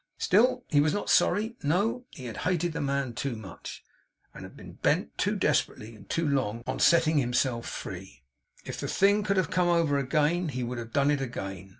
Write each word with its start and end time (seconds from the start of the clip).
Still 0.17 0.63
he 0.69 0.81
was 0.81 0.95
not 0.95 1.11
sorry. 1.11 1.57
No. 1.61 2.05
He 2.09 2.25
had 2.25 2.37
hated 2.37 2.73
the 2.73 2.81
man 2.81 3.13
too 3.13 3.35
much, 3.35 3.83
and 4.33 4.41
had 4.43 4.57
been 4.57 4.71
bent, 4.71 5.15
too 5.15 5.35
desperately 5.35 5.95
and 5.95 6.09
too 6.09 6.27
long, 6.27 6.63
on 6.65 6.79
setting 6.79 7.19
himself 7.19 7.67
free. 7.67 8.23
If 8.65 8.79
the 8.79 8.87
thing 8.87 9.21
could 9.23 9.37
have 9.37 9.51
come 9.51 9.67
over 9.69 9.99
again, 9.99 10.47
he 10.49 10.63
would 10.63 10.79
have 10.79 10.91
done 10.91 11.11
it 11.11 11.21
again. 11.21 11.69